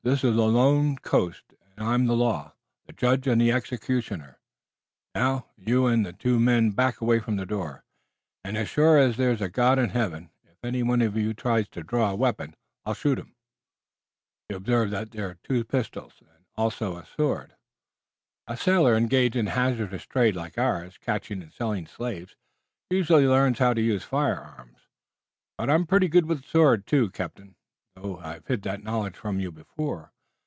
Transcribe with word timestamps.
This 0.03 0.23
is 0.23 0.35
a 0.35 0.41
lone 0.45 0.95
coast, 0.95 1.43
and 1.77 1.85
I'm 1.87 2.07
the 2.07 2.15
law, 2.15 2.53
the 2.87 2.93
judge 2.93 3.27
and 3.27 3.39
the 3.39 3.51
executioner. 3.51 4.39
Now, 5.13 5.45
you 5.55 5.85
and 5.85 6.03
the 6.03 6.11
two 6.11 6.39
men 6.39 6.71
back 6.71 7.01
away 7.01 7.19
from 7.19 7.35
the 7.35 7.45
door, 7.45 7.83
and 8.43 8.57
as 8.57 8.67
sure 8.67 8.97
as 8.97 9.15
there's 9.15 9.41
a 9.43 9.47
God 9.47 9.77
in 9.77 9.91
Heaven, 9.91 10.31
if 10.43 10.55
any 10.63 10.81
one 10.81 11.03
of 11.03 11.15
you 11.15 11.35
tries 11.35 11.69
to 11.69 11.83
draw 11.83 12.09
a 12.09 12.15
weapon 12.15 12.55
I'll 12.83 12.95
shoot 12.95 13.19
him. 13.19 13.35
You'll 14.49 14.57
observe 14.57 14.89
that 14.89 15.15
I've 15.15 15.43
two 15.43 15.63
pistols 15.63 16.13
and 16.19 16.45
also 16.55 16.97
a 16.97 17.05
sword. 17.05 17.53
A 18.47 18.57
sailor 18.57 18.95
engaged 18.95 19.35
in 19.35 19.47
a 19.49 19.51
hazardous 19.51 20.05
trade 20.07 20.35
like 20.35 20.57
ours, 20.57 20.97
catching 20.97 21.43
and 21.43 21.53
selling 21.53 21.85
slaves, 21.85 22.35
usually 22.89 23.27
learns 23.27 23.59
how 23.59 23.75
to 23.75 23.81
use 23.83 24.03
firearms, 24.03 24.79
but 25.59 25.69
I'm 25.69 25.85
pretty 25.85 26.07
good 26.07 26.25
with 26.25 26.41
the 26.41 26.47
sword, 26.49 26.87
too, 26.87 27.11
captain, 27.11 27.53
though 27.97 28.17
I've 28.23 28.47
hid 28.47 28.61
the 28.61 28.77
knowledge 28.77 29.17
from 29.17 29.41
you 29.41 29.51
before. 29.51 30.13